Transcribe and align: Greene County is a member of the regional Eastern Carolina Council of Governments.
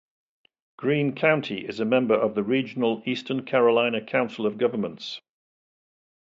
Greene 0.77 1.13
County 1.13 1.61
is 1.69 1.79
a 1.79 1.85
member 1.85 2.15
of 2.15 2.33
the 2.33 2.41
regional 2.41 3.03
Eastern 3.05 3.45
Carolina 3.45 4.01
Council 4.03 4.47
of 4.47 4.57
Governments. 4.57 5.21